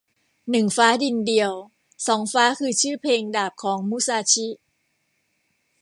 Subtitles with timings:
[0.51, 1.51] หนึ่งฟ้าดินเดียว
[2.07, 4.47] สองฟ้าคือชื่อเพลงดาบของมุซาชิ